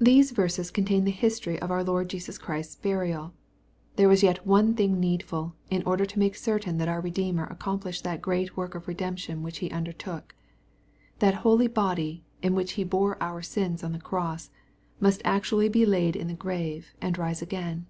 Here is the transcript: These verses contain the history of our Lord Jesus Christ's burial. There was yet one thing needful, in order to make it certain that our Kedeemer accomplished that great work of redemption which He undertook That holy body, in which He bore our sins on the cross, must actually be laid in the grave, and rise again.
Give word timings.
These 0.00 0.30
verses 0.30 0.70
contain 0.70 1.04
the 1.04 1.10
history 1.10 1.60
of 1.60 1.70
our 1.70 1.84
Lord 1.84 2.08
Jesus 2.08 2.38
Christ's 2.38 2.76
burial. 2.76 3.34
There 3.96 4.08
was 4.08 4.22
yet 4.22 4.46
one 4.46 4.72
thing 4.72 4.98
needful, 4.98 5.54
in 5.68 5.82
order 5.82 6.06
to 6.06 6.18
make 6.18 6.32
it 6.34 6.38
certain 6.38 6.78
that 6.78 6.88
our 6.88 7.02
Kedeemer 7.02 7.44
accomplished 7.50 8.04
that 8.04 8.22
great 8.22 8.56
work 8.56 8.74
of 8.74 8.88
redemption 8.88 9.42
which 9.42 9.58
He 9.58 9.70
undertook 9.70 10.34
That 11.18 11.34
holy 11.44 11.66
body, 11.66 12.24
in 12.40 12.54
which 12.54 12.72
He 12.80 12.84
bore 12.84 13.22
our 13.22 13.42
sins 13.42 13.84
on 13.84 13.92
the 13.92 13.98
cross, 13.98 14.48
must 14.98 15.20
actually 15.26 15.68
be 15.68 15.84
laid 15.84 16.16
in 16.16 16.28
the 16.28 16.32
grave, 16.32 16.94
and 16.98 17.18
rise 17.18 17.42
again. 17.42 17.84